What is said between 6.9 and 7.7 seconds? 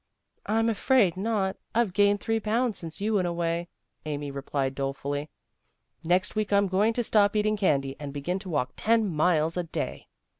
to stop eating